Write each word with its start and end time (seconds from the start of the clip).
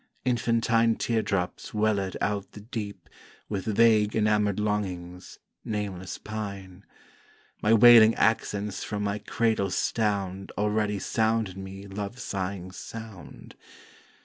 Infantine 0.25 0.95
tear 0.95 1.21
drops 1.21 1.73
wellèd 1.73 2.15
out 2.21 2.53
the 2.53 2.59
deep 2.61 3.07
With 3.47 3.65
vague 3.65 4.15
enamoured 4.15 4.59
longings, 4.59 5.37
nameless 5.63 6.17
pine: 6.17 6.83
My 7.61 7.71
wailing 7.73 8.15
accents 8.15 8.83
fro' 8.83 8.97
my 8.99 9.19
cradle 9.19 9.69
stound 9.69 10.51
Already 10.57 10.97
sounded 10.97 11.55
me 11.55 11.85
love 11.85 12.17
sighing 12.17 12.71
sound. 12.71 13.53